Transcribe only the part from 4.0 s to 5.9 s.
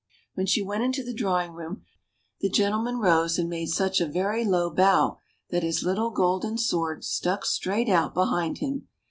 a very low bow that his